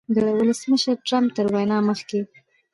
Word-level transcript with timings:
د 0.15 0.17
ولسمشر 0.39 0.95
ټرمپ 1.07 1.29
تر 1.35 1.45
وینا 1.53 1.77
مخکې 1.89 2.19